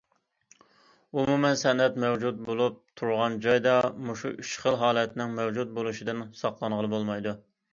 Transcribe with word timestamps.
ئومۇمەن 1.19 1.59
سەنئەت 1.63 1.99
مەۋجۇت 2.03 2.39
بولۇپ 2.47 2.79
تۇرغان 3.01 3.37
جايدا، 3.45 3.75
مۇشۇ 4.09 4.33
ئۈچ 4.45 4.57
خىل 4.65 4.81
ھالەتنىڭ 4.85 5.37
مەۋجۇت 5.41 5.77
بولۇشىدىن 5.77 6.25
ساقلانغىلى 6.41 6.95
بولمايدۇ. 6.97 7.37